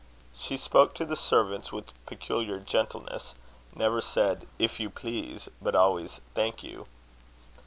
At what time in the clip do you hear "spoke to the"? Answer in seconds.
0.57-1.15